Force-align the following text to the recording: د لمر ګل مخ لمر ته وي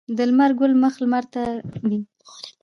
د 0.17 0.19
لمر 0.29 0.51
ګل 0.59 0.73
مخ 0.83 0.93
لمر 1.03 1.23
ته 1.33 1.41
وي 1.87 1.99